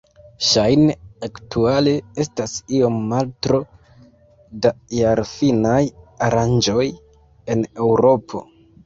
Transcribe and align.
Ŝajne 0.49 0.93
aktuale 1.25 1.91
estas 2.23 2.55
iom 2.77 2.97
maltro 3.11 3.59
da 4.67 4.71
jarfinaj 5.01 5.77
aranĝoj 6.29 6.87
en 7.57 7.63
Eŭropo. 7.85 8.43